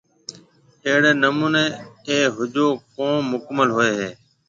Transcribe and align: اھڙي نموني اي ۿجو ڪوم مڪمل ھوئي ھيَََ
اھڙي 0.85 1.11
نموني 1.23 1.63
اي 2.09 2.17
ۿجو 2.37 2.67
ڪوم 2.95 3.17
مڪمل 3.31 3.67
ھوئي 3.75 3.91
ھيَََ 3.99 4.09